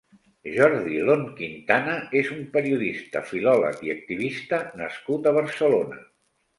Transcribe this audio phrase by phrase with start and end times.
[0.53, 6.07] Jordi Lon Quintana és un periodista, filòleg i activista nascut a Barcelona.